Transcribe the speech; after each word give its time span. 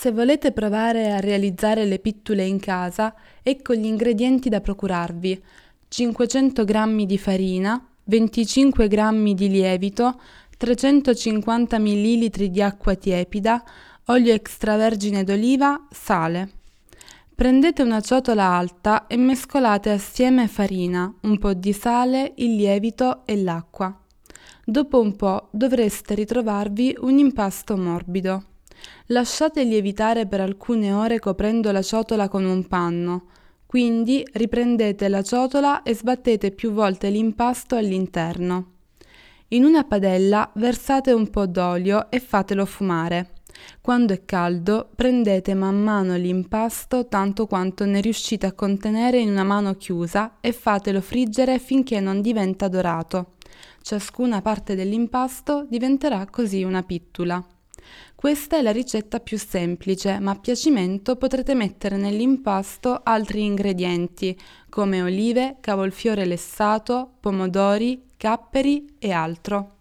Se 0.00 0.12
volete 0.12 0.52
provare 0.52 1.12
a 1.12 1.20
realizzare 1.20 1.84
le 1.84 1.98
pittule 1.98 2.46
in 2.46 2.58
casa, 2.58 3.14
ecco 3.42 3.74
gli 3.74 3.84
ingredienti 3.84 4.48
da 4.48 4.62
procurarvi. 4.62 5.42
500 5.88 6.64
g 6.64 7.04
di 7.04 7.18
farina, 7.18 7.86
25 8.04 8.88
g 8.88 9.34
di 9.34 9.50
lievito, 9.50 10.18
350 10.56 11.78
ml 11.78 12.28
di 12.48 12.62
acqua 12.62 12.94
tiepida, 12.94 13.62
olio 14.06 14.32
extravergine 14.32 15.22
d'oliva, 15.22 15.86
sale. 15.90 16.50
Prendete 17.34 17.82
una 17.82 18.00
ciotola 18.00 18.44
alta 18.44 19.06
e 19.06 19.18
mescolate 19.18 19.90
assieme 19.90 20.48
farina, 20.48 21.14
un 21.24 21.36
po' 21.36 21.52
di 21.52 21.74
sale, 21.74 22.32
il 22.36 22.56
lievito 22.56 23.26
e 23.26 23.36
l'acqua. 23.36 23.94
Dopo 24.64 24.98
un 24.98 25.14
po' 25.14 25.48
dovreste 25.50 26.14
ritrovarvi 26.14 26.96
un 27.00 27.18
impasto 27.18 27.76
morbido. 27.76 28.44
Lasciate 29.06 29.64
lievitare 29.64 30.26
per 30.26 30.40
alcune 30.40 30.92
ore 30.92 31.18
coprendo 31.18 31.72
la 31.72 31.82
ciotola 31.82 32.28
con 32.28 32.44
un 32.44 32.66
panno. 32.66 33.26
Quindi 33.66 34.26
riprendete 34.32 35.08
la 35.08 35.22
ciotola 35.22 35.82
e 35.82 35.94
sbattete 35.94 36.50
più 36.50 36.72
volte 36.72 37.08
l'impasto 37.10 37.76
all'interno. 37.76 38.72
In 39.48 39.64
una 39.64 39.84
padella 39.84 40.50
versate 40.54 41.12
un 41.12 41.28
po' 41.30 41.46
d'olio 41.46 42.10
e 42.10 42.20
fatelo 42.20 42.64
fumare. 42.66 43.32
Quando 43.80 44.12
è 44.12 44.24
caldo, 44.24 44.90
prendete 44.94 45.54
man 45.54 45.82
mano 45.82 46.16
l'impasto 46.16 47.06
tanto 47.08 47.46
quanto 47.46 47.84
ne 47.84 48.00
riuscite 48.00 48.46
a 48.46 48.52
contenere 48.52 49.18
in 49.18 49.28
una 49.28 49.44
mano 49.44 49.74
chiusa 49.74 50.38
e 50.40 50.52
fatelo 50.52 51.00
friggere 51.00 51.58
finché 51.58 52.00
non 52.00 52.20
diventa 52.20 52.68
dorato. 52.68 53.34
Ciascuna 53.82 54.40
parte 54.40 54.74
dell'impasto 54.74 55.66
diventerà 55.68 56.26
così 56.26 56.62
una 56.62 56.82
pittula. 56.82 57.44
Questa 58.14 58.58
è 58.58 58.62
la 58.62 58.72
ricetta 58.72 59.18
più 59.20 59.38
semplice, 59.38 60.18
ma 60.18 60.32
a 60.32 60.38
piacimento 60.38 61.16
potrete 61.16 61.54
mettere 61.54 61.96
nell'impasto 61.96 63.00
altri 63.02 63.44
ingredienti 63.44 64.38
come 64.68 65.02
olive, 65.02 65.56
cavolfiore 65.60 66.24
lessato, 66.24 67.16
pomodori, 67.20 68.04
capperi 68.16 68.96
e 68.98 69.12
altro. 69.12 69.79